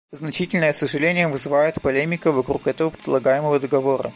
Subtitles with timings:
[0.11, 4.09] Значительное сожаление вызывает полемика вокруг этого предлагаемого договора.